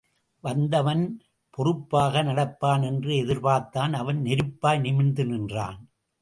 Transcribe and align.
வந்தவன் 0.43 1.21
பொறுப்பாக 1.49 2.23
நடப்பான் 2.23 2.83
என்று 2.83 3.13
எதிர்பார்த்தான் 3.13 3.93
அவன் 3.93 4.21
நெருப்பாய் 4.21 4.79
நிமிர்ந்து 4.79 5.25
நின்றான். 5.25 5.79